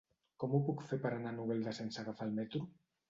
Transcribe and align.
Com 0.43 0.53
ho 0.53 0.61
puc 0.69 0.81
fer 0.91 0.99
per 1.03 1.11
anar 1.17 1.29
a 1.33 1.35
Novelda 1.41 1.75
sense 1.81 2.03
agafar 2.05 2.29
el 2.31 2.35
metro? 2.41 2.65